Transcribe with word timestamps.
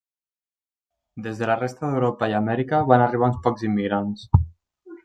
Des 1.27 1.41
de 1.43 1.51
la 1.51 1.57
resta 1.59 1.85
d'Europa 1.91 2.31
i 2.33 2.35
Amèrica 2.41 2.83
van 2.95 3.05
arribar 3.07 3.31
uns 3.35 3.41
pocs 3.47 3.71
immigrants. 3.71 4.31